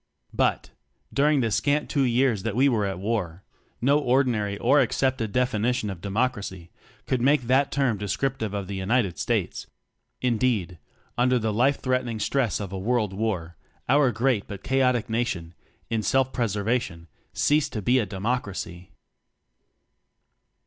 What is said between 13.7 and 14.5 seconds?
our great